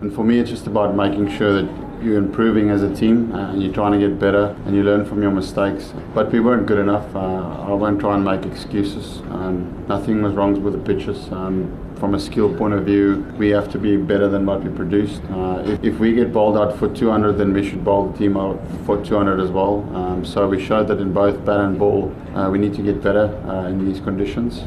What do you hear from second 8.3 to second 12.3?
excuses. Um, nothing was wrong with the pitches. Um, from a